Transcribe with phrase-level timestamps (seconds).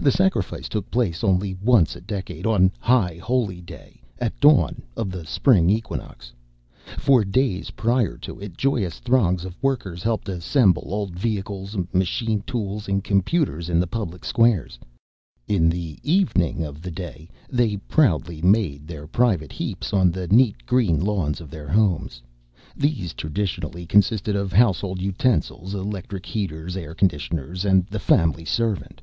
[0.00, 5.10] The Sacrifice took place only once a decade, on High Holy Day at dawn of
[5.10, 6.32] the spring equinox.
[6.96, 12.88] For days prior to it joyous throngs of workers helped assemble old vehicles, machine tools
[12.88, 14.94] and computers in the public squares, crowning
[15.46, 16.16] each pile with used, disconnected robots.
[16.16, 20.64] In the evening of the Day they proudly made their private heaps on the neat
[20.64, 22.22] green lawns of their homes.
[22.74, 29.02] These traditionally consisted of household utensils, electric heaters, air conditioners and the family servant.